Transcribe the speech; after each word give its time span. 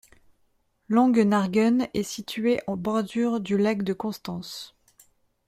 Langenargen, 0.89 1.87
est 1.93 2.01
située 2.01 2.59
en 2.65 2.75
bordure 2.75 3.39
du 3.39 3.55
lac 3.55 3.83
de 3.83 3.93
Constance. 3.93 4.75